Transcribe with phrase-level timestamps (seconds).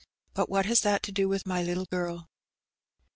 [0.33, 2.27] But wbat has that to do with my little girl?"